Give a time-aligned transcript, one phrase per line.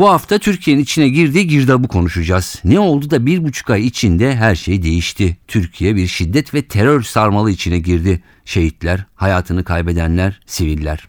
[0.00, 2.60] Bu hafta Türkiye'nin içine girdiği girdabı konuşacağız.
[2.64, 5.36] Ne oldu da bir buçuk ay içinde her şey değişti.
[5.48, 8.22] Türkiye bir şiddet ve terör sarmalı içine girdi.
[8.44, 11.08] Şehitler, hayatını kaybedenler, siviller.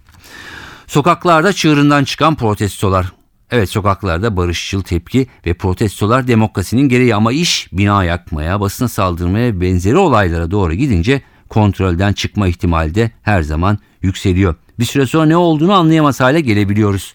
[0.87, 3.11] Sokaklarda çığırından çıkan protestolar.
[3.51, 9.97] Evet sokaklarda barışçıl tepki ve protestolar demokrasinin gereği ama iş bina yakmaya, basına saldırmaya benzeri
[9.97, 14.55] olaylara doğru gidince kontrolden çıkma ihtimali de her zaman yükseliyor.
[14.79, 17.13] Bir süre sonra ne olduğunu anlayamaz hale gelebiliyoruz.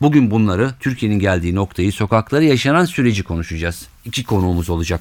[0.00, 3.88] Bugün bunları Türkiye'nin geldiği noktayı, sokakları yaşanan süreci konuşacağız.
[4.04, 5.00] İki konuğumuz olacak.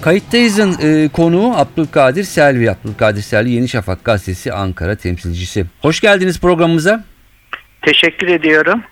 [0.00, 2.70] Kayıttayız'ın e, konuğu Abdülkadir Selvi.
[2.70, 5.66] Abdülkadir Selvi Yeni Şafak gazetesi Ankara temsilcisi.
[5.82, 7.04] Hoş geldiniz programımıza.
[7.82, 8.82] Teşekkür ediyorum.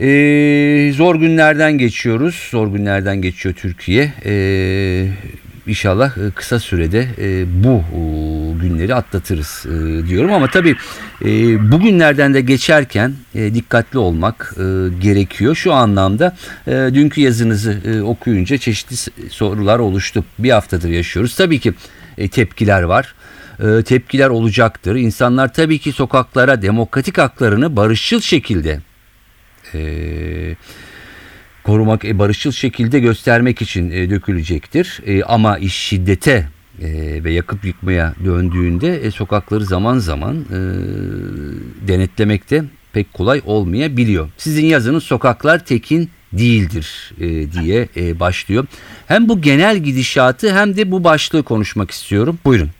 [0.00, 2.48] Ee, zor günlerden geçiyoruz.
[2.50, 4.12] Zor günlerden geçiyor Türkiye.
[4.24, 5.06] Ee,
[5.66, 8.00] inşallah e, kısa sürede e, bu e,
[8.62, 9.66] günleri atlatırız
[10.08, 10.32] diyorum.
[10.32, 10.76] Ama tabii
[11.72, 14.54] bugünlerden de geçerken dikkatli olmak
[15.00, 15.54] gerekiyor.
[15.54, 18.96] Şu anlamda dünkü yazınızı okuyunca çeşitli
[19.30, 20.24] sorular oluştu.
[20.38, 21.34] Bir haftadır yaşıyoruz.
[21.34, 21.74] Tabii ki
[22.30, 23.14] tepkiler var
[23.84, 24.96] tepkiler olacaktır.
[24.96, 28.80] İnsanlar tabii ki sokaklara demokratik haklarını barışçıl şekilde
[29.74, 29.80] e,
[31.70, 35.00] korumak, e, barışçıl şekilde göstermek için e, dökülecektir.
[35.06, 36.48] E, ama iş şiddete
[36.82, 36.88] e,
[37.24, 40.58] ve yakıp yıkmaya döndüğünde e, sokakları zaman zaman e,
[41.88, 44.28] denetlemekte pek kolay olmayabiliyor.
[44.36, 48.66] Sizin yazınız sokaklar tekin değildir e, diye e, başlıyor.
[49.06, 52.38] Hem bu genel gidişatı hem de bu başlığı konuşmak istiyorum.
[52.44, 52.70] Buyurun.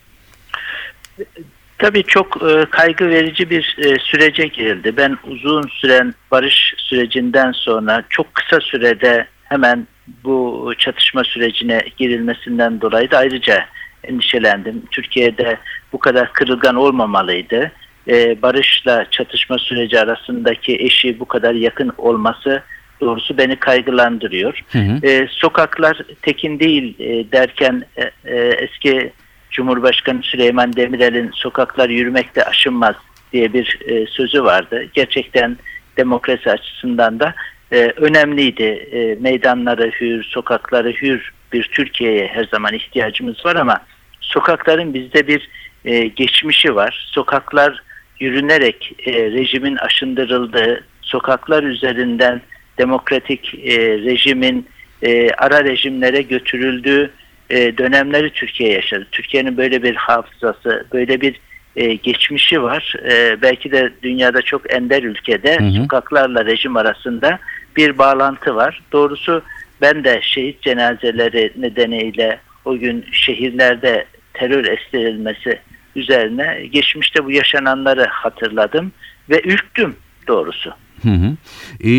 [1.81, 4.97] Tabii çok e, kaygı verici bir e, sürece girildi.
[4.97, 9.87] Ben uzun süren barış sürecinden sonra çok kısa sürede hemen
[10.25, 13.67] bu çatışma sürecine girilmesinden dolayı da ayrıca
[14.05, 14.83] endişelendim.
[14.91, 15.57] Türkiye'de
[15.93, 17.73] bu kadar kırılgan olmamalıydı.
[18.09, 22.63] E, barışla çatışma süreci arasındaki eşi bu kadar yakın olması
[23.01, 24.65] doğrusu beni kaygılandırıyor.
[24.73, 25.07] Hı hı.
[25.07, 29.13] E, sokaklar tekin değil e, derken e, e, eski
[29.51, 32.95] Cumhurbaşkanı Süleyman Demirel'in sokaklar yürümekte aşınmaz
[33.33, 34.85] diye bir e, sözü vardı.
[34.95, 35.57] Gerçekten
[35.97, 37.35] demokrasi açısından da
[37.73, 38.63] e, önemliydi.
[38.63, 43.79] E, meydanları hür, sokakları hür bir Türkiye'ye her zaman ihtiyacımız var ama
[44.21, 45.49] sokakların bizde bir
[45.85, 47.07] e, geçmişi var.
[47.11, 47.83] Sokaklar
[48.21, 52.41] yürünerek e, rejimin aşındırıldığı, sokaklar üzerinden
[52.79, 54.67] demokratik e, rejimin
[55.03, 57.11] e, ara rejimlere götürüldüğü
[57.51, 59.07] e, dönemleri Türkiye yaşadı.
[59.13, 61.41] Türkiye'nin böyle bir hafızası, böyle bir
[61.77, 62.95] e, geçmişi var.
[63.11, 65.73] E, belki de dünyada çok ender ülkede hı hı.
[65.73, 67.39] sokaklarla rejim arasında
[67.77, 68.83] bir bağlantı var.
[68.93, 69.43] Doğrusu
[69.81, 75.59] ben de şehit cenazeleri nedeniyle o gün şehirlerde terör estirilmesi
[75.97, 78.93] üzerine geçmişte bu yaşananları hatırladım
[79.31, 79.97] ve ürktüm
[80.29, 80.75] doğrusu.
[81.03, 81.37] Hı hı.
[81.85, 81.91] E,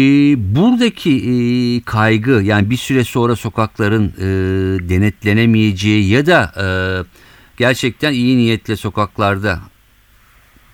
[0.55, 1.33] buradaki e,
[1.81, 4.25] kaygı yani bir süre sonra sokakların e,
[4.89, 6.65] denetlenemeyeceği ya da e,
[7.57, 9.59] gerçekten iyi niyetle sokaklarda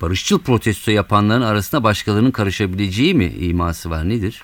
[0.01, 4.41] barışçıl protesto yapanların arasında başkalarının karışabileceği mi iması var nedir?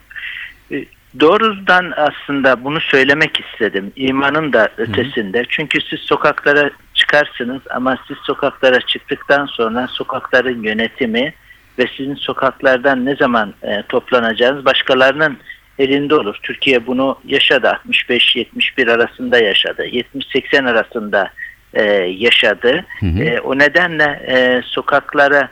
[0.71, 0.85] E,
[1.19, 3.91] doğrudan aslında bunu söylemek istedim.
[3.95, 5.37] İmanın da ötesinde.
[5.37, 5.47] Hı hı.
[5.49, 11.33] Çünkü siz sokaklara çıkarsınız ama siz sokaklara çıktıktan sonra sokakların yönetimi
[11.79, 15.37] ve sizin sokaklardan ne zaman e, toplanacağınız başkalarının
[15.79, 16.35] elinde olur.
[16.43, 17.79] Türkiye bunu yaşadı.
[17.89, 19.85] 65-71 arasında yaşadı.
[19.85, 21.29] 70-80 arasında
[21.73, 21.83] e,
[22.17, 22.85] yaşadı.
[22.99, 23.23] Hı hı.
[23.23, 25.49] E, o nedenle e, sokaklara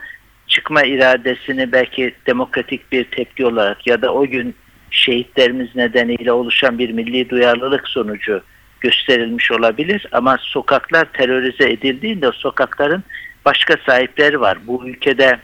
[0.48, 4.56] çıkma iradesini belki demokratik bir tepki olarak ya da o gün
[4.92, 8.42] şehitlerimiz nedeniyle oluşan bir milli duyarlılık sonucu
[8.82, 10.08] gösterilmiş olabilir.
[10.12, 13.04] Ama sokaklar terörize edildiğinde sokakların
[13.46, 14.58] başka sahipleri var.
[14.68, 15.40] Bu ülkede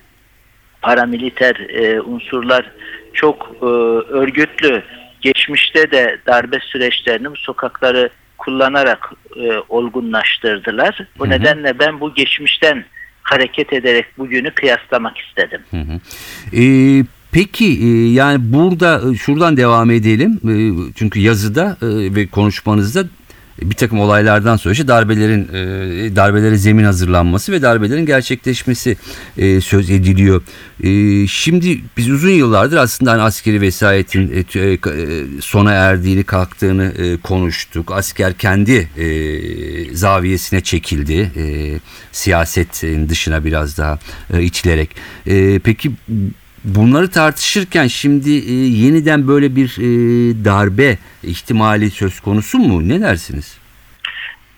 [0.88, 2.72] paramiliter e, unsurlar
[3.14, 3.66] çok e,
[4.22, 4.84] örgütlü.
[5.22, 11.08] Geçmişte de darbe süreçlerini bu sokakları kullanarak e, olgunlaştırdılar.
[11.20, 11.32] Bu hı hı.
[11.32, 12.86] nedenle ben bu geçmişten
[13.22, 15.62] hareket ederek bugünü kıyaslamak istedim.
[15.72, 16.00] Hı hı.
[16.58, 20.40] Ee, peki e, yani burada e, şuradan devam edelim.
[20.44, 20.54] E,
[20.96, 21.78] çünkü yazıda
[22.16, 23.04] ve konuşmanızda
[23.62, 28.98] bir takım olaylardan sonra işte darbelerin e, darbelere zemin hazırlanması ve darbelerin gerçekleşmesi
[29.38, 30.42] e, söz ediliyor.
[30.84, 34.78] E, şimdi biz uzun yıllardır aslında hani askeri vesayetin e, e, e,
[35.42, 37.92] sona erdiğini kalktığını e, konuştuk.
[37.92, 41.32] Asker kendi e, zaviyesine çekildi.
[41.36, 41.44] E,
[42.12, 44.00] siyasetin dışına biraz daha
[44.34, 44.90] e, itilerek.
[45.28, 45.92] E, peki
[46.64, 49.86] bunları tartışırken şimdi e, yeniden böyle bir e,
[50.46, 52.90] darbe ihtimali söz konusu mu?
[52.90, 53.58] Ne dersiniz?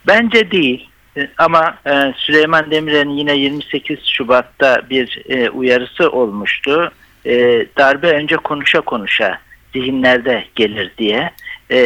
[0.08, 0.90] Bence değil.
[1.18, 6.92] E, Ama e, Süleyman Demirel'in yine 28 Şubat'ta bir e, uyarısı olmuştu.
[7.26, 9.40] E, darbe önce konuşa konuşa
[9.74, 11.32] zihinlerde gelir diye.
[11.72, 11.80] E,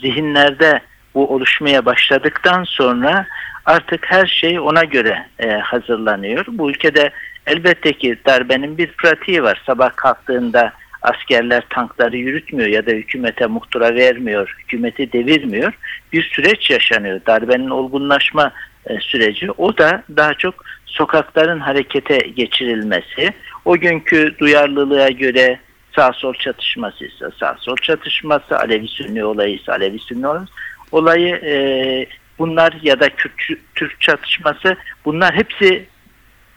[0.00, 0.80] zihinlerde
[1.14, 3.26] bu oluşmaya başladıktan sonra
[3.64, 6.44] artık her şey ona göre e, hazırlanıyor.
[6.48, 7.10] Bu ülkede
[7.46, 9.62] elbette ki darbenin bir pratiği var.
[9.66, 15.72] Sabah kalktığında askerler tankları yürütmüyor ya da hükümete muhtıra vermiyor, hükümeti devirmiyor.
[16.12, 17.20] Bir süreç yaşanıyor.
[17.26, 18.52] Darbenin olgunlaşma
[18.86, 19.50] e, süreci.
[19.50, 20.54] O da daha çok
[20.86, 23.30] sokakların harekete geçirilmesi.
[23.64, 25.58] O günkü duyarlılığa göre
[25.96, 30.46] sağ sol çatışması ise sağ sol çatışması, Alevi Sünni olayı ise Alevi Sünni olayı,
[30.92, 32.06] olayı e,
[32.38, 35.86] bunlar ya da Kürt, Türk çatışması bunlar hepsi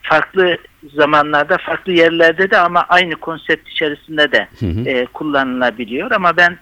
[0.09, 0.57] farklı
[0.93, 4.89] zamanlarda farklı yerlerde de ama aynı konsept içerisinde de Hı hı.
[4.89, 6.11] e, kullanılabiliyor.
[6.11, 6.57] Ama ben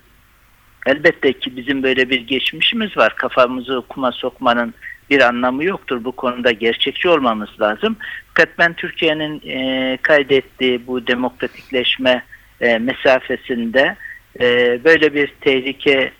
[0.85, 3.15] elbette ki bizim böyle bir geçmişimiz var.
[3.15, 4.73] Kafamızı kuma sokmanın
[5.09, 6.03] bir anlamı yoktur.
[6.03, 7.97] Bu konuda gerçekçi olmamız lazım.
[8.27, 12.23] Fakat ben Türkiye'nin e, kaydettiği bu demokratikleşme
[12.61, 13.95] e, mesafesinde
[14.39, 16.11] e, böyle bir tehlike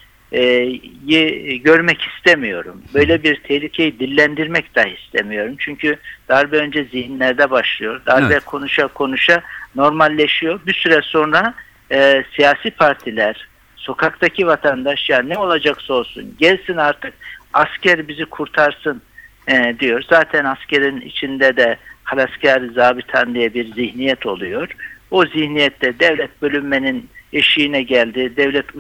[1.06, 2.82] yi görmek istemiyorum.
[2.94, 5.56] Böyle bir tehlikeyi dillendirmek dahi istemiyorum.
[5.60, 5.98] Çünkü
[6.30, 8.02] darbe önce zihinlerde başlıyor.
[8.06, 8.46] Darbe Evet.
[8.46, 9.42] konuşa konuşa
[9.76, 10.60] normalleşiyor.
[10.68, 11.54] Bir süre sonra
[11.92, 17.14] e, siyasi partiler, sokaktaki vatandaş ya ne olacaksa olsun gelsin artık
[17.54, 19.02] asker bizi kurtarsın
[19.48, 20.04] e, diyor.
[20.10, 24.70] Zaten askerin içinde de halasker zabitan diye bir zihniyet oluyor.
[25.12, 28.34] O zihniyette devlet bölünmenin eşiğine geldi.
[28.38, 28.76] Devlet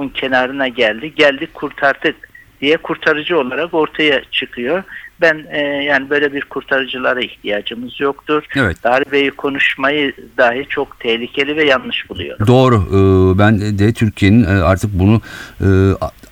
[0.00, 1.12] uçurumun kenarına geldi.
[1.16, 2.16] Geldik kurtardık
[2.60, 4.82] diye kurtarıcı olarak ortaya çıkıyor.
[5.20, 8.42] Ben e, yani böyle bir kurtarıcılara ihtiyacımız yoktur.
[8.56, 8.84] Evet.
[8.84, 12.46] Darbeyi konuşmayı dahi çok tehlikeli ve yanlış buluyorum.
[12.46, 12.76] Doğru.
[12.76, 15.20] Ee, Ben de Türkiye'nin e, artık bunu
[15.60, 15.68] e,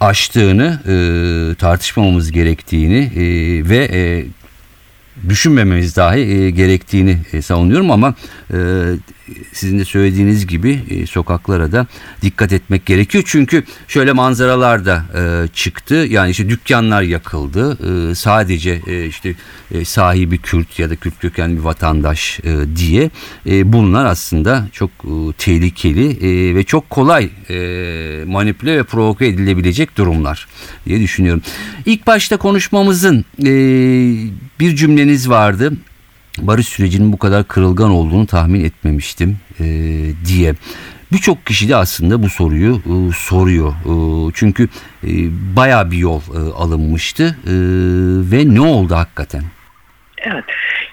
[0.00, 0.94] aştığını, e,
[1.54, 3.24] tartışmamamız gerektiğini e,
[3.68, 4.24] ve e,
[5.28, 8.14] düşünmememiz dahi e, gerektiğini savunuyorum ama
[9.52, 11.86] sizin de söylediğiniz gibi e, sokaklara da
[12.22, 13.24] dikkat etmek gerekiyor.
[13.26, 15.94] Çünkü şöyle manzaralar da e, çıktı.
[15.94, 17.78] Yani işte dükkanlar yakıldı.
[18.10, 19.34] E, sadece işte
[19.84, 22.40] sahibi Kürt ya da Kürt kökenli bir vatandaş
[22.76, 23.10] diye
[23.64, 24.90] bunlar aslında çok
[25.38, 26.18] tehlikeli
[26.54, 30.48] ve çok kolay e, manipüle ve provoke edilebilecek durumlar
[30.86, 31.42] diye düşünüyorum.
[31.86, 33.24] İlk başta konuşmamızın
[34.60, 35.72] bir cümleniz vardı.
[36.42, 39.64] Barış sürecinin bu kadar kırılgan olduğunu tahmin etmemiştim e,
[40.26, 40.54] diye.
[41.12, 43.72] Birçok kişi de aslında bu soruyu e, soruyor.
[43.72, 43.92] E,
[44.34, 44.68] çünkü
[45.04, 45.10] e,
[45.56, 47.54] bayağı bir yol e, alınmıştı E,
[48.32, 49.42] ve ne oldu hakikaten?
[50.18, 50.44] Evet.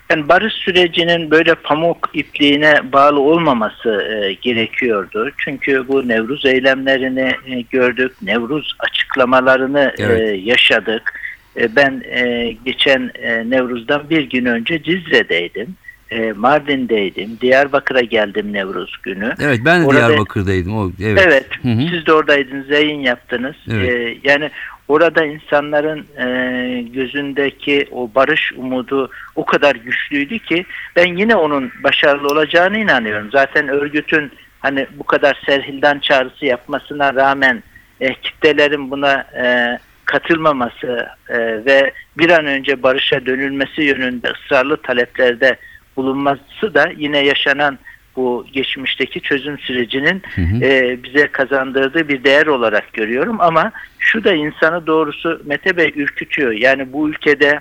[0.09, 5.31] Yani barış sürecinin böyle pamuk ipliğine bağlı olmaması e, gerekiyordu.
[5.37, 10.39] Çünkü bu Nevruz eylemlerini e, gördük, Nevruz açıklamalarını e, Evet.
[10.45, 11.13] yaşadık.
[11.57, 15.75] E, ben e, geçen e, Nevruz'dan bir gün önce Cizre'deydim.
[16.11, 17.37] E, Mardin'deydim.
[17.41, 19.33] Diyarbakır'a geldim Nevruz günü.
[19.41, 20.77] Evet ben de Orada- Diyarbakır'daydım.
[20.77, 21.23] O, evet.
[21.27, 21.81] Evet, Hı hı.
[21.91, 23.55] siz de oradaydınız, yayın yaptınız.
[23.71, 24.17] Evet.
[24.23, 24.49] Yani
[24.87, 32.27] orada insanların e, gözündeki o barış umudu o kadar güçlüydü ki ben yine onun başarılı
[32.27, 33.29] olacağına inanıyorum.
[33.31, 37.63] Zaten örgütün hani bu kadar serhildan çağrısı yapmasına rağmen
[38.01, 45.57] e, kitlelerin buna e, katılmaması e, ve bir an önce barışa dönülmesi yönünde ısrarlı taleplerde
[45.95, 47.79] bulunması da yine yaşanan
[48.15, 50.63] bu geçmişteki çözüm sürecinin Hı hı.
[50.65, 56.51] e, bize kazandırdığı bir değer olarak görüyorum ama şu da insanı doğrusu Mete Bey ürkütüyor.
[56.51, 57.59] Yani bu ülkede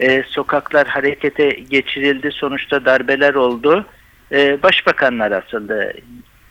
[0.00, 3.86] e, sokaklar harekete geçirildi, sonuçta darbeler oldu.
[4.32, 5.92] E, başbakanlar asıldı.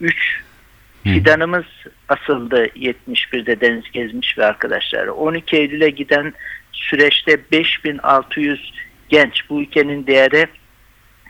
[0.02, 0.42] Üç.
[1.18, 1.66] Fidanımız
[2.10, 5.14] asıldı 71'de Deniz Gezmiş ve arkadaşları.
[5.14, 6.34] 12 Eylül'e giden
[6.72, 8.74] süreçte 5600
[9.10, 10.46] genç bu ülkenin değeri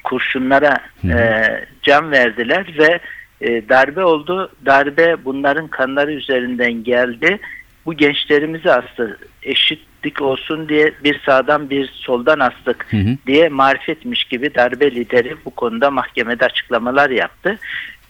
[0.04, 1.12] kurşunlara Hı hı.
[1.12, 3.00] e, can verdiler ve
[3.42, 4.52] e, darbe oldu.
[4.66, 7.40] Darbe bunların kanları üzerinden geldi.
[7.86, 9.18] Bu gençlerimizi astı.
[9.44, 13.18] Eşitlik olsun diye bir sağdan bir soldan astık Hı hı.
[13.28, 17.60] diye marifetmiş gibi darbe lideri bu konuda mahkemede açıklamalar yaptı.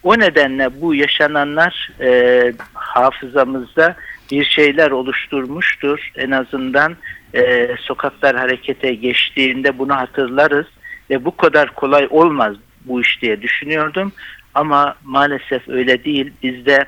[0.07, 3.95] O nedenle bu yaşananlar e, hafızamızda
[4.31, 6.11] bir şeyler oluşturmuştur.
[6.15, 6.95] En azından
[7.33, 10.65] e, sokaklar harekete geçtiğinde bunu hatırlarız
[11.09, 14.11] ve bu kadar kolay olmaz bu iş diye düşünüyordum.
[14.53, 16.33] Ama maalesef öyle değil.
[16.43, 16.85] Bizde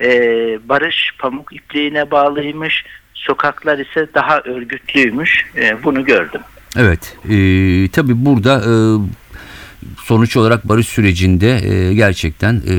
[0.00, 0.08] e,
[0.68, 5.46] barış pamuk ipliğine bağlıymış, sokaklar ise daha örgütlüymüş.
[5.56, 6.40] E, bunu gördüm.
[6.78, 7.36] Evet, e,
[7.88, 8.72] tabii burada e,
[10.04, 12.72] sonuç olarak barış sürecinde e, gerçekten e,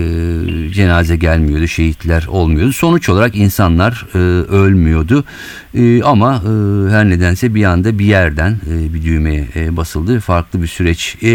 [0.73, 2.73] cenaze gelmiyordu, şehitler olmuyordu.
[2.73, 4.17] Sonuç olarak insanlar e,
[4.51, 5.23] ölmüyordu
[5.75, 6.49] E, ama e,
[6.91, 10.19] her nedense bir anda bir yerden e, bir düğmeye e, basıldı.
[10.19, 11.15] Farklı bir süreç.
[11.23, 11.31] E,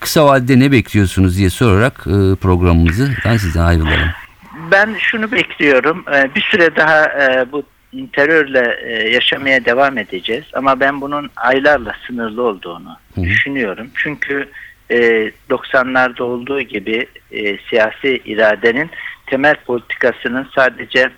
[0.00, 4.10] kısa vadede ne bekliyorsunuz diye sorarak e, programımızı ben sizden ayrılalım.
[4.72, 6.04] Ben şunu bekliyorum.
[6.14, 7.62] e, Bir süre daha e, bu
[8.12, 10.44] terörle e, yaşamaya devam edeceğiz.
[10.52, 13.90] Ama ben bunun aylarla sınırlı olduğunu Hı düşünüyorum.
[13.94, 14.48] Çünkü
[14.90, 14.96] e,
[15.50, 18.90] 90'larda olduğu gibi e, siyasi iradenin
[19.26, 21.10] temel politikasının sadece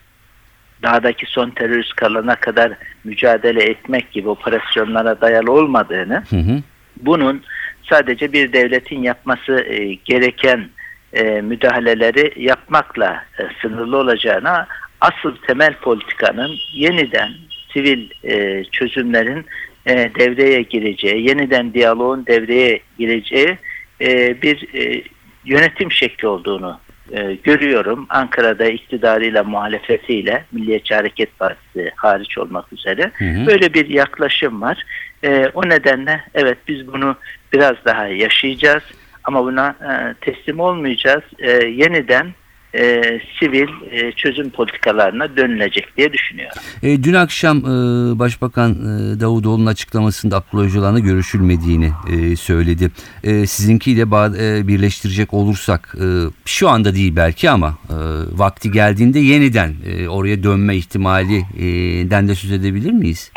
[0.82, 2.72] dağdaki son terörist kalana kadar
[3.04, 6.62] mücadele etmek gibi operasyonlara dayalı olmadığını, Hı hı.
[6.96, 7.42] bunun
[7.90, 10.68] sadece bir devletin yapması e, gereken
[11.12, 14.66] e, müdahaleleri yapmakla e, sınırlı olacağına
[15.02, 17.32] asıl temel politikanın yeniden
[17.72, 19.46] sivil e, çözümlerin
[19.86, 23.58] e, devreye gireceği, yeniden diyaloğun devreye gireceği
[24.00, 25.02] e, bir e,
[25.44, 26.80] yönetim şekli olduğunu
[27.12, 28.06] e, görüyorum.
[28.08, 33.46] Ankara'da iktidarıyla muhalefetiyle Milliyetçi Hareket Partisi hariç olmak üzere Hı hı.
[33.46, 34.86] böyle bir yaklaşım var.
[35.24, 37.16] E, o nedenle evet biz bunu
[37.52, 38.82] biraz daha yaşayacağız
[39.24, 41.22] ama buna e, teslim olmayacağız.
[41.38, 42.34] E, yeniden
[42.74, 43.02] e,
[43.40, 46.62] sivil e, çözüm politikalarına dönülecek diye düşünüyorum.
[46.82, 52.90] E, dün akşam e, Başbakan e, Davutoğlu'nun açıklamasında Abdullah Öcalan'la görüşülmediğini e, söyledi.
[53.24, 56.06] E, sizinkiyle ba- e, birleştirecek olursak e,
[56.44, 57.94] şu anda değil belki ama e,
[58.38, 63.32] vakti geldiğinde yeniden e, oraya dönme ihtimalinden de söz edebilir miyiz?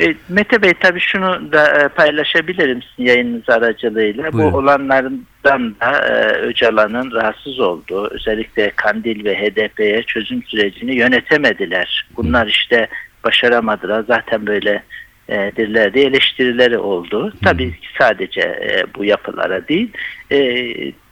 [0.00, 4.32] E, Mete Bey tabii şunu da e, paylaşabilirim sizin yayınınız aracılığıyla.
[4.32, 4.52] Buyurun.
[4.52, 12.06] Bu olanlardan da e, Öcalan'ın rahatsız olduğu özellikle Kandil ve HDP'ye çözüm sürecini yönetemediler.
[12.16, 12.88] Bunlar işte
[13.24, 14.04] başaramadılar.
[14.08, 14.82] Zaten böyle
[15.28, 17.32] e, dirler diye eleştirileri oldu.
[17.44, 19.92] Tabii ki sadece e, bu yapılara değil
[20.30, 20.38] e,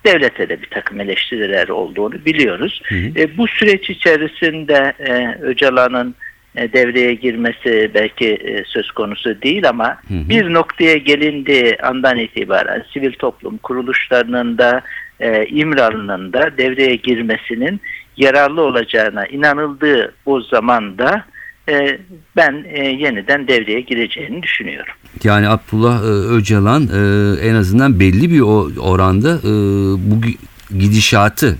[0.06, 2.82] devlete de bir takım eleştiriler olduğunu biliyoruz.
[2.84, 3.10] Hı hı.
[3.16, 6.14] E, bu süreç içerisinde e, Öcalan'ın
[6.56, 10.28] devreye girmesi belki e, söz konusu değil ama Hı hı.
[10.28, 14.82] bir noktaya gelindiği andan itibaren sivil toplum kuruluşlarının da
[15.20, 17.80] e, İmralı'nın da devreye girmesinin
[18.16, 21.24] yararlı olacağına inanıldığı o zamanda
[21.68, 21.98] e,
[22.36, 24.94] ben e, yeniden devreye gireceğini düşünüyorum.
[25.24, 27.00] Yani Abdullah e, Öcalan e,
[27.48, 28.40] en azından belli bir
[28.80, 29.50] oranda e,
[30.10, 30.36] bu gi-
[30.78, 31.56] gidişatı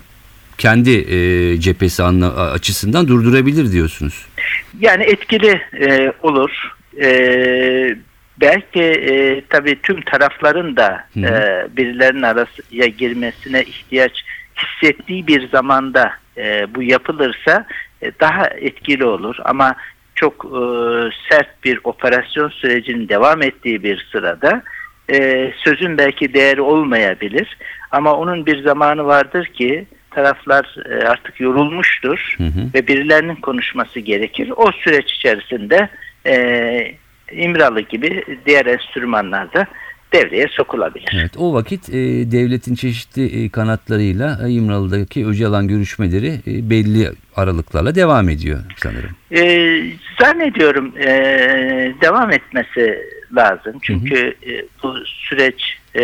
[0.59, 4.27] kendi e, cephesi açısından durdurabilir diyorsunuz.
[4.81, 6.73] Yani etkili e, olur.
[7.03, 7.09] E,
[8.41, 11.27] belki e, tabii tüm tarafların da Hı hı.
[11.27, 14.25] e, birilerinin arasına girmesine ihtiyaç
[14.57, 17.67] hissettiği bir zamanda e, bu yapılırsa
[18.03, 19.37] e, daha etkili olur.
[19.45, 19.75] Ama
[20.15, 20.61] çok e,
[21.31, 24.63] sert bir operasyon sürecinin devam ettiği bir sırada
[25.11, 27.57] e, sözün belki değeri olmayabilir.
[27.91, 32.61] Ama onun bir zamanı vardır ki taraflar e, artık yorulmuştur Hı hı.
[32.75, 34.53] ve birilerinin konuşması gerekir.
[34.57, 35.89] O süreç içerisinde
[36.27, 36.37] e,
[37.33, 39.67] İmralı gibi diğer enstrümanlar da
[40.13, 41.17] devreye sokulabilir.
[41.21, 41.95] Evet, o vakit e,
[42.33, 49.11] devletin çeşitli e, kanatlarıyla e, İmralı'daki Öcalan görüşmeleri e, belli aralıklarla devam ediyor sanırım.
[49.33, 49.83] E,
[50.21, 51.09] zannediyorum e,
[52.01, 52.99] devam etmesi
[53.37, 53.79] lazım.
[53.83, 56.03] Çünkü e, bu süreç e,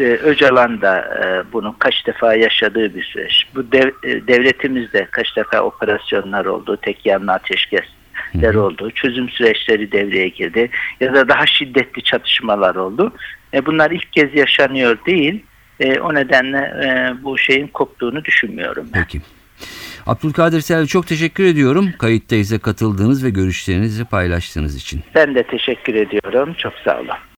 [0.00, 3.44] e, Öcalan da e, bunu kaç defa yaşadığı bir süreç.
[3.54, 10.28] Bu dev, e, devletimizde kaç defa operasyonlar oldu, tek yanlı ateşkesler oldu, çözüm süreçleri devreye
[10.28, 10.70] girdi
[11.00, 13.12] ya da daha şiddetli çatışmalar oldu.
[13.54, 15.44] E, bunlar ilk kez yaşanıyor değil.
[15.80, 19.02] E, o nedenle e, bu şeyin koptuğunu düşünmüyorum ben.
[19.02, 19.20] Peki.
[20.06, 21.92] Abdülkadir Selvi çok teşekkür ediyorum.
[21.98, 25.02] Kayıttayıza katıldığınız ve görüşlerinizi paylaştığınız için.
[25.14, 26.54] Ben de teşekkür ediyorum.
[26.58, 27.33] Çok sağ olun.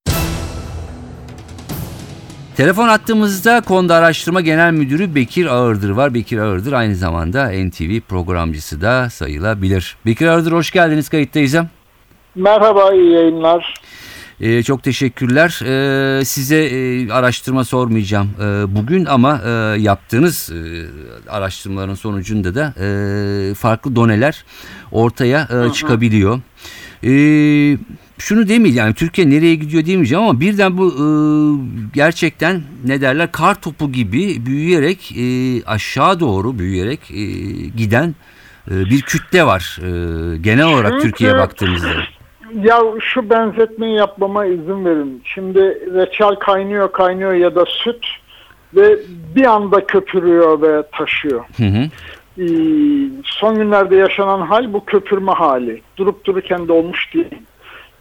[2.56, 6.14] Telefon attığımızda Konda Araştırma Genel Müdürü Bekir Ağırdır var.
[6.14, 9.96] Bekir Ağırdır aynı zamanda NTV programcısı da sayılabilir.
[10.06, 11.66] Bekir Ağırdır hoş geldiniz kayıttayıza.
[12.34, 13.74] Merhaba, iyi yayınlar.
[14.40, 15.60] Ee, çok teşekkürler.
[15.64, 20.60] Ee, size e, araştırma sormayacağım e, bugün ama e, yaptığınız e,
[21.30, 24.44] araştırmaların sonucunda da e, farklı doneler
[24.92, 26.40] ortaya e, çıkabiliyor.
[27.04, 27.10] E,
[28.18, 31.06] şunu demeyeceğim yani Türkiye nereye gidiyor demeyeceğim ama birden bu e,
[31.94, 35.24] gerçekten ne derler kar topu gibi büyüyerek e,
[35.66, 37.22] aşağı doğru büyüyerek e,
[37.76, 38.14] giden
[38.70, 39.90] e, bir kütle var e,
[40.38, 41.88] genel olarak Çünkü- Türkiye'ye baktığımızda.
[42.62, 45.22] Ya şu benzetmeyi yapmama izin verin.
[45.24, 45.60] Şimdi
[45.94, 48.06] reçel kaynıyor kaynıyor ya da süt
[48.74, 48.98] ve
[49.36, 51.44] bir anda köpürüyor ve taşıyor.
[51.56, 51.88] Hı hı.
[52.38, 52.46] Ee,
[53.24, 55.82] son günlerde yaşanan hal bu köpürme hali.
[55.96, 57.34] Durup dururken de olmuş değil.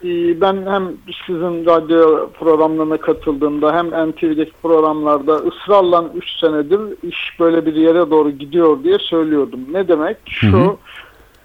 [0.03, 0.93] Ee, ben hem
[1.27, 8.31] sizin radyo programlarına katıldığımda hem NTV'deki programlarda ısrarla 3 senedir iş böyle bir yere doğru
[8.31, 9.59] gidiyor diye söylüyordum.
[9.71, 10.17] Ne demek?
[10.25, 10.75] Şu Hı hı.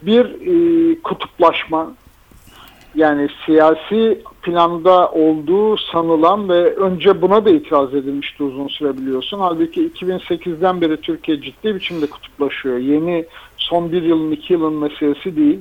[0.02, 1.92] bir e, kutuplaşma
[2.94, 9.38] yani siyasi planda olduğu sanılan ve önce buna da itiraz edilmişti uzun süre biliyorsun.
[9.38, 12.78] Halbuki 2008'den beri Türkiye ciddi biçimde kutuplaşıyor.
[12.78, 13.24] Yeni
[13.56, 15.60] son bir yılın iki yılın meselesi değil.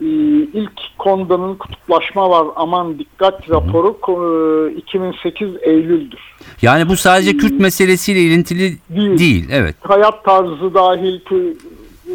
[0.00, 0.06] Ee,
[0.52, 6.20] ilk Konda'nın kutuplaşma var aman dikkat raporu ko- e, 2008 Eylül'dür.
[6.62, 9.18] Yani bu sadece Kürt meselesiyle ilintili Değil.
[9.18, 9.48] değil.
[9.52, 9.76] Evet.
[9.80, 11.20] hayat tarzı dahil,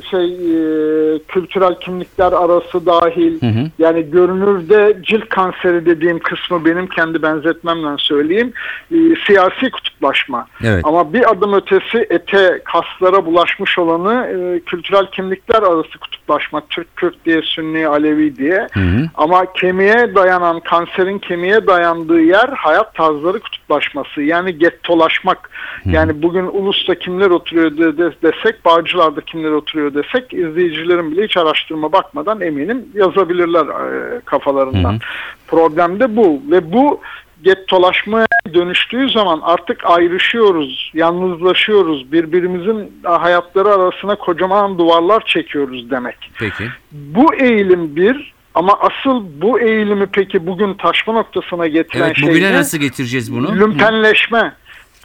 [0.10, 3.42] şey e, kültürel kimlikler arası dahil.
[3.42, 3.70] Hı hı.
[3.80, 8.54] Yani görünürde cilt kanseri dediğim kısmı benim kendi benzetmemle söyleyeyim.
[8.92, 8.96] e,
[9.28, 10.48] siyasi kutuplaşma.
[10.64, 10.82] Evet.
[10.86, 16.62] Ama bir adım ötesi ete, kaslara bulaşmış olanı e, kültürel kimlikler arası kutuplaşma.
[16.70, 18.68] Türk, Kürt diye, Sünni, Alevi diye.
[18.74, 19.06] Hı hı.
[19.16, 24.22] Ama kemiğe dayanan, kanserin kemiğe dayandığı yer hayat tarzları kutuplaşması.
[24.22, 25.50] Yani gettolaşmak.
[25.86, 31.38] Yani bugün Ulus'ta kimler oturuyor de- de- desek, Bağcılar'da kimler oturuyor desek, izleyicilerin bile hiç
[31.38, 34.92] araştırma bakmadan eminim yazabilirler e, kafalarından.
[34.92, 35.00] Hı hı.
[35.48, 36.42] Problem de bu.
[36.52, 37.02] Ve bu
[37.44, 46.32] gettolaşmaya dönüştüğü zaman artık ayrışıyoruz, yalnızlaşıyoruz, birbirimizin hayatları arasına kocaman duvarlar çekiyoruz demek.
[46.40, 46.64] Peki.
[46.92, 52.52] Bu eğilim bir ama asıl bu eğilimi peki bugün taşma noktasına getiren Evet şey bugüne
[52.52, 52.58] ne?
[52.58, 53.56] nasıl getireceğiz bunu?
[53.56, 54.54] Lümpenleşme.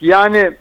[0.00, 0.52] Yani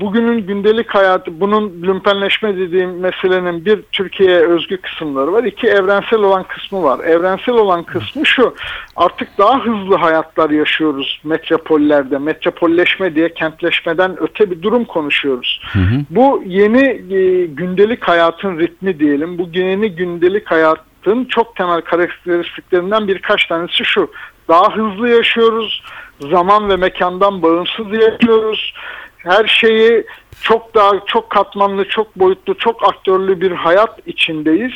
[0.00, 5.44] bugünün gündelik hayatı bunun lümpenleşme dediğim meselenin bir Türkiye'ye özgü kısımları var.
[5.44, 7.04] iki evrensel olan kısmı var.
[7.04, 8.54] Evrensel olan kısmı şu.
[8.96, 12.18] Artık daha hızlı hayatlar yaşıyoruz metropollerde.
[12.18, 15.60] Metropolleşme diye kentleşmeden öte bir durum konuşuyoruz.
[15.72, 16.00] Hı hı.
[16.10, 19.38] Bu yeni e, gündelik hayatın ritmi diyelim.
[19.38, 24.10] Bu yeni gündelik hayatın çok temel karakteristiklerinden birkaç tanesi şu.
[24.50, 25.82] Daha hızlı yaşıyoruz.
[26.20, 28.74] Zaman ve mekandan bağımsız yaşıyoruz.
[29.16, 30.06] Her şeyi
[30.42, 34.72] çok daha çok katmanlı, çok boyutlu, çok aktörlü bir hayat içindeyiz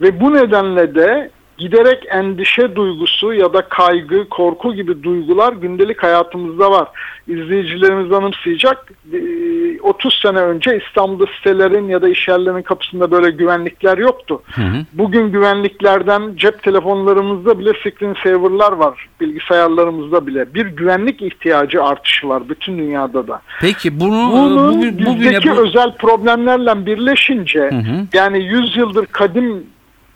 [0.00, 6.70] ve bu nedenle de giderek endişe duygusu ya da kaygı, korku gibi duygular gündelik hayatımızda
[6.70, 6.88] var.
[7.28, 8.92] İzleyicilerimiz anımsayacak.
[9.12, 14.42] Ee, 30 sene önce İstanbul'da sitelerin ya da iş yerlerinin kapısında böyle güvenlikler yoktu.
[14.46, 14.84] Hı hı.
[14.92, 19.08] Bugün güvenliklerden cep telefonlarımızda bile screensaver'lar var.
[19.20, 20.54] Bilgisayarlarımızda bile.
[20.54, 23.42] Bir güvenlik ihtiyacı artışı var bütün dünyada da.
[23.60, 28.06] Peki bunu e, bugün, bugüne özel problemlerle birleşince Hı hı.
[28.12, 29.66] yani 100 yıldır kadim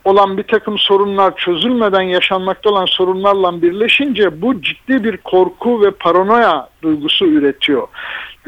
[0.05, 6.69] olan bir takım sorunlar çözülmeden yaşanmakta olan sorunlarla birleşince bu ciddi bir korku ve paranoya
[6.83, 7.89] duygusu üretiyor.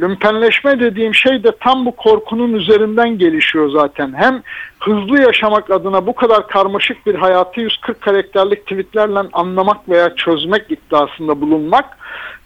[0.01, 4.15] Lümpenleşme dediğim şey de tam bu korkunun üzerinden gelişiyor zaten.
[4.17, 4.43] Hem
[4.81, 11.41] hızlı yaşamak adına bu kadar karmaşık bir hayatı 140 karakterlik tweetlerle anlamak veya çözmek iddiasında
[11.41, 11.85] bulunmak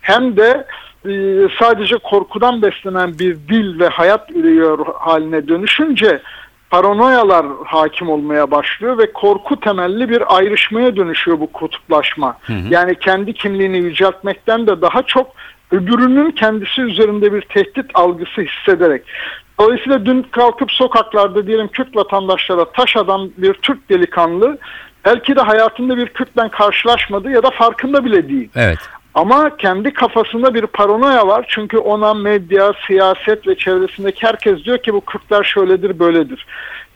[0.00, 0.66] hem de
[1.06, 1.12] e,
[1.58, 6.20] sadece korkudan beslenen bir dil ve hayat ürüyor haline dönüşünce
[6.70, 12.38] paranoyalar hakim olmaya başlıyor ve korku temelli bir ayrışmaya dönüşüyor bu kutuplaşma.
[12.70, 15.30] Yani kendi kimliğini yüceltmekten de daha çok
[15.70, 19.02] öbürünün kendisi üzerinde bir tehdit algısı hissederek.
[19.60, 24.58] Dolayısıyla dün kalkıp sokaklarda diyelim Kürt vatandaşlara taş atan bir Türk delikanlı
[25.04, 28.48] belki de hayatında bir Kürt'le karşılaşmadı ya da farkında bile değil.
[28.54, 28.78] Evet.
[29.18, 31.46] Ama kendi kafasında bir paranoya var.
[31.48, 36.46] Çünkü ona medya, siyaset ve çevresindeki herkes diyor ki bu Kürtler şöyledir, böyledir.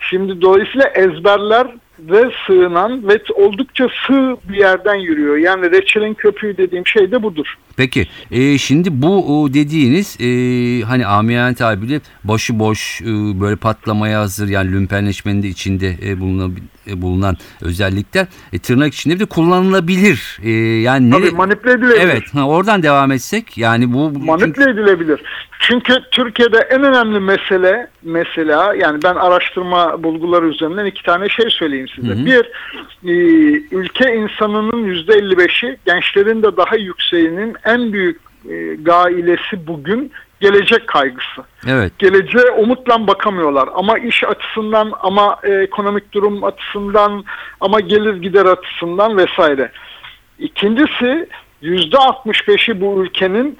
[0.00, 1.66] Şimdi dolayısıyla ezberler
[1.98, 5.36] ve sığınan ve oldukça sığ bir yerden yürüyor.
[5.36, 7.58] Yani reçelin köpüğü dediğim şey de budur.
[7.82, 10.26] Peki e, şimdi bu o, dediğiniz e,
[10.86, 13.06] hani amiyane tabiri başıboş e,
[13.40, 16.52] böyle patlamaya hazır yani lümpenleşmenin de içinde e, bulunan,
[16.90, 20.38] e, bulunan özellikler e, tırnak içinde bir de kullanılabilir.
[20.42, 22.00] E, yani Tabii nere- manipüle edilebilir.
[22.00, 25.20] Evet ha, oradan devam etsek yani bu çünkü- Manipüle edilebilir.
[25.68, 31.86] Çünkü Türkiye'de en önemli mesele mesela yani ben araştırma bulguları üzerinden iki tane şey söyleyeyim
[31.96, 32.08] size.
[32.08, 32.26] Hı hı.
[32.26, 32.50] Bir,
[33.04, 33.12] e,
[33.72, 41.42] ülke insanının yüzde 55'i gençlerin de daha yükseğinin en büyük e, gailesi bugün gelecek kaygısı.
[41.68, 47.24] evet Geleceğe umutla bakamıyorlar ama iş açısından ama e, ekonomik durum açısından
[47.60, 49.72] ama gelir gider açısından vesaire.
[50.38, 51.28] İkincisi
[51.62, 53.58] yüzde 65'i bu ülkenin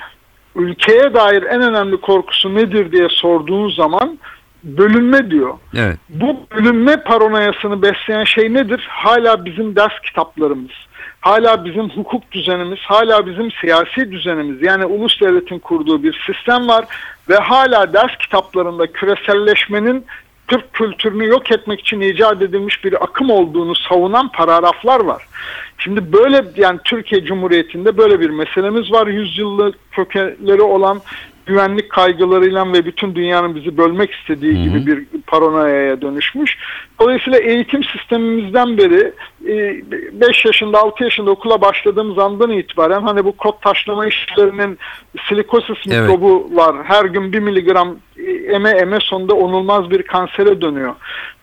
[0.57, 4.19] ülkeye dair en önemli korkusu nedir diye sorduğun zaman
[4.65, 5.55] bölünme diyor.
[5.77, 5.99] Evet.
[6.09, 8.87] Bu bölünme paranoyasını besleyen şey nedir?
[8.91, 10.71] Hala bizim ders kitaplarımız,
[11.23, 14.63] hala bizim hukuk düzenimiz, hala bizim siyasi düzenimiz.
[14.63, 16.85] Yani ulus devletin kurduğu bir sistem var
[17.29, 20.05] ve hala ders kitaplarında küreselleşmenin
[20.49, 25.27] Türk kültürünü yok etmek için icat edilmiş bir akım olduğunu savunan paragraflar var.
[25.79, 29.07] Şimdi böyle yani Türkiye Cumhuriyeti'nde böyle bir meselemiz var.
[29.07, 31.01] Yüzyıllık kökenleri olan
[31.47, 34.79] güvenlik kaygılarıyla ve bütün dünyanın bizi bölmek istediği Hı hı.
[34.79, 36.59] gibi bir paranoyaya dönüşmüş.
[37.01, 39.13] Dolayısıyla eğitim sistemimizden beri
[40.13, 44.79] 5 yaşında 6 yaşında okula başladığımız andan itibaren hani bu kod taşlama işlerinin
[45.29, 46.01] silikosis Evet.
[46.01, 46.77] mikrobu var.
[46.85, 50.95] Her gün 1 miligram e, eme eme sonunda onulmaz bir kansere dönüyor.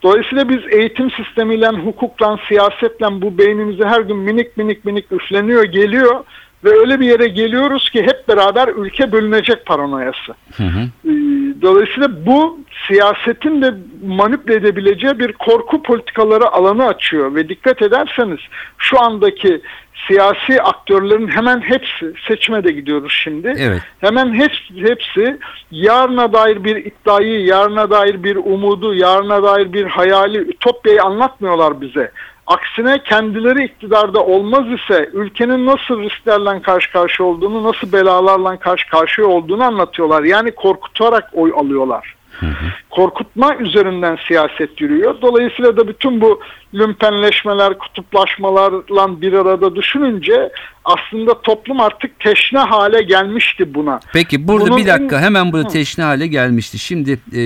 [0.03, 6.23] Dolayısıyla biz eğitim sistemiyle, hukukla, siyasetle bu beynimize her gün minik minik minik üfleniyor, geliyor
[6.63, 10.33] ve öyle bir yere geliyoruz ki hep beraber ülke bölünecek paranoyası.
[10.57, 11.09] Hı hı.
[11.09, 13.73] Ee, Dolayısıyla bu siyasetin de
[14.05, 18.39] manipüle edebileceği bir korku politikaları alanı açıyor ve dikkat ederseniz
[18.77, 19.61] şu andaki
[20.07, 23.53] siyasi aktörlerin hemen hepsi seçime de gidiyoruz şimdi.
[23.57, 23.81] Evet.
[24.01, 25.39] Hemen hepsi, hepsi
[25.71, 32.11] yarına dair bir iddiayı, yarına dair bir umudu, yarına dair bir hayali, ütopyayı anlatmıyorlar bize.
[32.49, 39.27] Aksine kendileri iktidarda olmaz ise ülkenin nasıl risklerle karşı karşıya olduğunu, nasıl belalarla karşı karşıya
[39.27, 40.23] olduğunu anlatıyorlar.
[40.23, 42.15] Yani korkutarak oy alıyorlar.
[42.89, 45.15] Korkutma üzerinden siyaset yürüyor.
[45.21, 46.39] Dolayısıyla da bütün bu
[46.73, 50.51] lümpenleşmeler, kutuplaşmalarla bir arada düşününce
[50.85, 53.99] aslında toplum artık teşne hale gelmişti buna.
[54.13, 55.73] Peki burada Bunun bir dakika en- hemen burada Hı.
[55.73, 56.79] teşne hale gelmişti.
[56.79, 57.41] Şimdi e,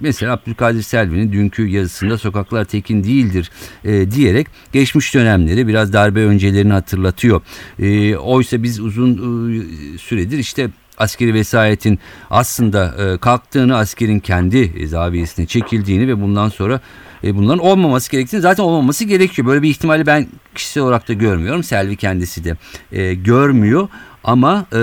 [0.00, 3.50] mesela Abdülkadir Selvi'nin dünkü yazısında sokaklar tekin değildir
[3.84, 7.40] e, diyerek geçmiş dönemleri biraz darbe öncelerini hatırlatıyor.
[7.78, 10.68] E, oysa biz uzun e, süredir işte
[11.00, 11.98] askeri vesayetin
[12.30, 16.80] aslında e, kalktığını askerin kendi zaviyesine çekildiğini ve bundan sonra
[17.24, 19.48] e, bunların olmaması gerektiğini zaten olmaması gerekiyor.
[19.48, 21.62] Böyle bir ihtimali ben kişisel olarak da görmüyorum.
[21.62, 22.56] Selvi kendisi de
[22.92, 23.88] e, görmüyor
[24.24, 24.80] ama e,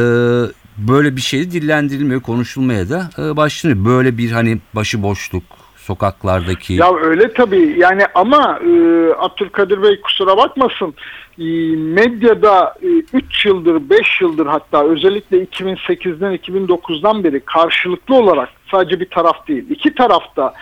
[0.77, 3.85] böyle bir şey dillendirilmiyor, konuşulmaya da e, başlanıyor.
[3.85, 5.43] Böyle bir hani başıboşluk
[5.87, 8.71] sokaklardaki Ya öyle tabii yani ama e,
[9.17, 10.93] Abdülkadir Bey kusura bakmasın
[11.39, 11.45] e,
[11.75, 12.75] medyada
[13.13, 19.65] 3 yıldır 5 yıldır hatta özellikle 2008'den 2009'dan beri karşılıklı olarak sadece bir taraf değil
[19.69, 20.53] iki tarafta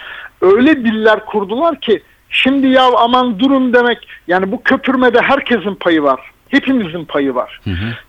[0.42, 6.35] öyle diller kurdular ki şimdi ya aman durun demek yani bu köpürmede herkesin payı var.
[6.50, 7.62] Hepimizin payı var.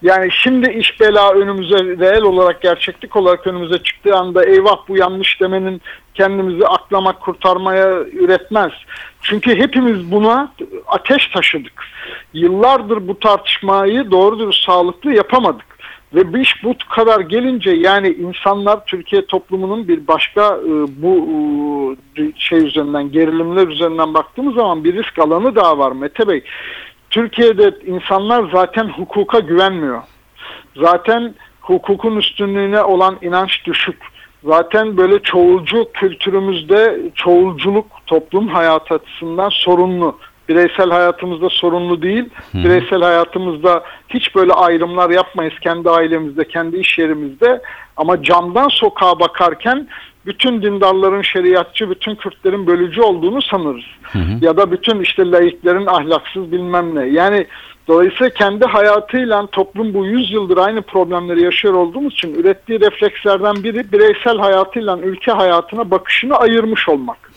[0.03, 5.41] Yani şimdi iş bela önümüze reel olarak gerçeklik olarak önümüze çıktığı anda eyvah bu yanlış
[5.41, 5.83] demenin
[6.15, 8.73] kendimizi aklamak kurtarmaya üretmez.
[9.23, 10.53] Çünkü hepimiz buna
[10.87, 11.85] ateş taşıdık.
[12.33, 15.77] Yıllardır bu tartışmayı doğru dürüst sağlıklı yapamadık.
[16.15, 22.23] Ve bu iş bu kadar gelince yani insanlar Türkiye toplumunun bir başka e, bu e,
[22.37, 26.45] şey üzerinden gerilimler üzerinden baktığımız zaman bir risk alanı daha var Mete Bey.
[27.17, 30.03] Türkiye'de insanlar zaten hukuka güvenmiyor.
[30.77, 34.03] Zaten hukukun üstünlüğüne olan inanç düşük.
[34.45, 40.19] Zaten böyle çoğulcu kültürümüzde çoğulculuk toplum hayatı açısından sorunlu.
[40.49, 42.29] Bireysel hayatımızda sorunlu değil.
[42.55, 47.63] Bireysel hayatımızda hiç böyle ayrımlar yapmayız kendi ailemizde, kendi iş yerimizde.
[47.97, 49.89] Ama camdan sokağa bakarken
[50.27, 53.85] bütün dindarların şeriatçı, bütün Kürtlerin bölücü olduğunu sanırız.
[54.41, 57.07] Ya da bütün işte laiklerin ahlaksız bilmem ne.
[57.07, 57.47] Yani
[57.89, 63.93] dolayısıyla kendi hayatıyla toplum bu 100 yıldır aynı problemleri yaşıyor olduğumuz için ürettiği reflekslerden biri
[63.93, 67.33] bireysel hayatıyla ülke hayatına bakışını ayırmış olmak.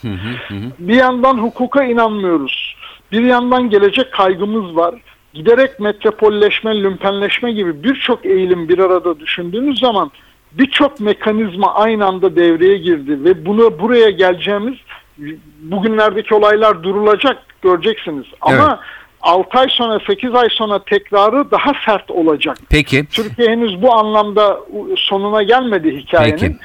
[0.79, 2.75] Bir yandan hukuka inanmıyoruz.
[3.11, 4.95] Bir yandan gelecek kaygımız var.
[5.33, 10.11] Giderek metropolleşme, lümpenleşme gibi birçok eğilim bir arada düşündüğünüz zaman
[10.51, 14.75] birçok mekanizma aynı anda devreye girdi ve bunu buraya geleceğimiz
[15.61, 18.25] bugünlerdeki olaylar durulacak göreceksiniz.
[18.41, 18.79] Ama
[19.21, 22.57] 6 ay sonra 8 ay sonra tekrarı daha sert olacak.
[22.69, 24.59] Peki Türkiye henüz bu anlamda
[24.95, 26.37] sonuna gelmedi hikayenin.
[26.37, 26.55] Peki.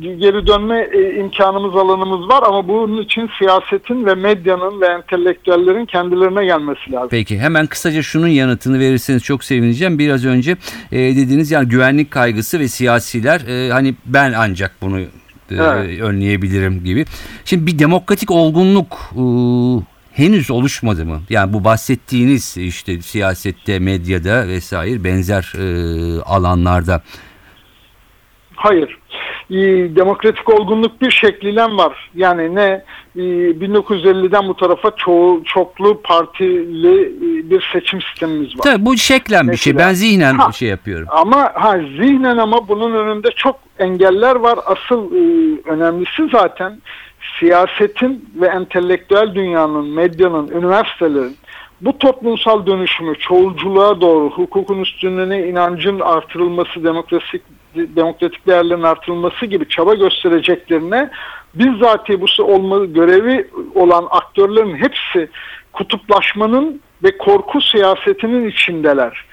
[0.00, 6.44] Geri dönme e, imkanımız alanımız var ama bunun için siyasetin ve medyanın ve entelektüellerin kendilerine
[6.44, 7.08] gelmesi lazım.
[7.10, 9.98] Peki hemen kısaca şunun yanıtını verirseniz çok sevineceğim.
[9.98, 10.56] Biraz önce
[10.92, 15.06] e, dediğiniz yani güvenlik kaygısı ve siyasiler e, hani ben ancak bunu e,
[15.50, 16.00] Evet.
[16.00, 17.04] önleyebilirim gibi.
[17.44, 19.22] Şimdi bir demokratik olgunluk e,
[20.22, 21.20] henüz oluşmadı mı?
[21.30, 25.64] Yani bu bahsettiğiniz işte siyasette, medyada vesaire benzer e,
[26.22, 27.02] alanlarda.
[28.56, 28.98] Hayır.
[29.50, 29.56] E,
[29.96, 32.10] demokratik olgunluk bir şekliyle var.
[32.14, 32.84] Yani ne
[33.16, 38.62] e, 1950'den bu tarafa çoğu, çoklu partili e, bir seçim sistemimiz var.
[38.62, 39.76] Tabii bu şeklen bir şey.
[39.76, 40.52] Ben zihnen Ha.
[40.52, 41.08] şey yapıyorum.
[41.10, 44.58] Ama ha zihnen ama bunun önünde çok engeller var.
[44.66, 45.20] Asıl e,
[45.70, 46.80] önemlisi zaten
[47.40, 51.36] siyasetin ve entelektüel dünyanın, medyanın, üniversitelerin
[51.80, 57.42] bu toplumsal dönüşümü çoğulculuğa doğru hukukun üstünlüğüne inancın artırılması, demokratik
[57.76, 61.10] demokratik değerlerin artırılması gibi çaba göstereceklerine
[61.54, 65.28] bizzati bu olma görevi olan aktörlerin hepsi
[65.72, 69.24] kutuplaşmanın ve korku siyasetinin içindeler.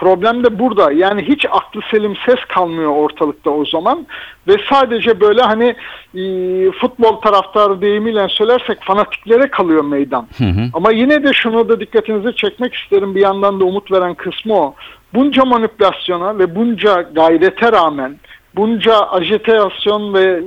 [0.00, 0.92] Problem de burada.
[0.92, 4.06] Yani hiç aklı selim ses kalmıyor ortalıkta o zaman.
[4.48, 5.76] Ve sadece böyle hani
[6.14, 6.22] e,
[6.70, 10.26] futbol taraftarı deyimiyle söylersek fanatiklere kalıyor meydan.
[10.74, 13.14] Ama yine de şunu da dikkatinizi çekmek isterim.
[13.14, 14.74] Bir yandan da umut veren kısmı o.
[15.14, 18.16] Bunca manipülasyona ve bunca gayrete rağmen
[18.56, 20.44] bunca ajitasyon ve e,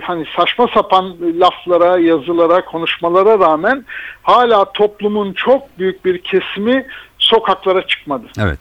[0.00, 3.84] hani saçma sapan laflara, yazılara, konuşmalara rağmen
[4.22, 6.86] hala toplumun çok büyük bir kesimi
[7.18, 8.26] sokaklara çıkmadı.
[8.38, 8.58] Evet.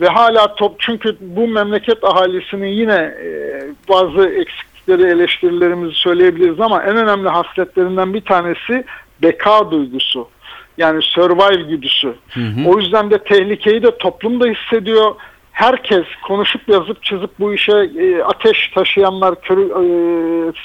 [0.00, 3.28] Ve hala top çünkü bu memleket ahalisinin yine e,
[3.88, 8.84] bazı eksiklikleri, eleştirilerimizi söyleyebiliriz ama en önemli hasletlerinden bir tanesi
[9.22, 10.28] beka duygusu.
[10.78, 12.14] Yani survive güdüsü.
[12.66, 15.14] O yüzden de tehlikeyi de toplum da hissediyor.
[15.52, 19.84] Herkes konuşup yazıp çizip bu işe e, ateş taşıyanlar, körü, e,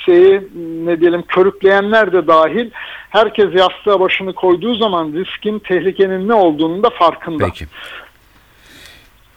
[0.05, 0.41] şeyi
[0.85, 2.69] ne diyelim körükleyenler de dahil
[3.09, 7.45] herkes yastığa başını koyduğu zaman riskin, tehlikenin ne olduğunu da farkında.
[7.45, 7.65] Peki.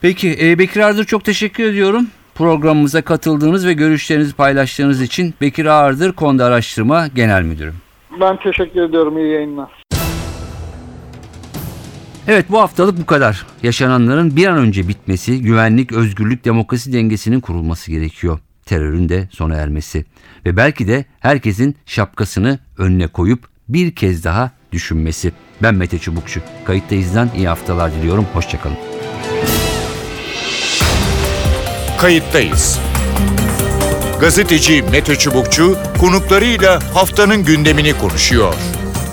[0.00, 2.06] Peki e, Bekir Ardır çok teşekkür ediyorum.
[2.34, 7.76] Programımıza katıldığınız ve görüşlerinizi paylaştığınız için Bekir Ağırdır Konda Araştırma Genel Müdürüm.
[8.20, 9.18] Ben teşekkür ediyorum.
[9.18, 9.70] İyi yayınlar.
[12.30, 13.46] Evet bu haftalık bu kadar.
[13.62, 18.38] Yaşananların bir an önce bitmesi, güvenlik, özgürlük, demokrasi dengesinin kurulması gerekiyor.
[18.66, 20.04] Terörün de sona ermesi.
[20.46, 25.32] Ve belki de herkesin şapkasını önüne koyup bir kez daha düşünmesi.
[25.62, 26.40] Ben Mete Çubukçu.
[26.64, 28.26] Kayıttayız'dan iyi haftalar diliyorum.
[28.32, 28.76] Hoşçakalın.
[31.98, 32.80] Kayıttayız.
[34.20, 38.54] Gazeteci Mete Çubukçu konuklarıyla haftanın gündemini konuşuyor.